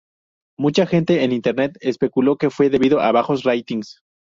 [0.57, 4.01] Mucha gente en Internet especuló que fue debido a bajos "ratings".